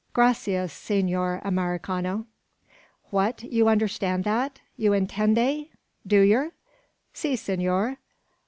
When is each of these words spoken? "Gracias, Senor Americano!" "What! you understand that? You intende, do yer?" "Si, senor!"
"Gracias, 0.13 0.73
Senor 0.73 1.39
Americano!" 1.45 2.25
"What! 3.11 3.43
you 3.43 3.67
understand 3.67 4.23
that? 4.23 4.59
You 4.75 4.93
intende, 4.95 5.69
do 6.07 6.21
yer?" 6.21 6.53
"Si, 7.13 7.35
senor!" 7.35 7.97